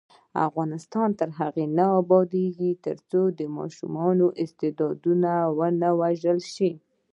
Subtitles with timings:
[0.47, 3.93] افغانستان تر هغو نه ابادیږي، ترڅو د ماشوم
[4.43, 4.97] استعداد
[5.59, 6.71] ونه وژل شي.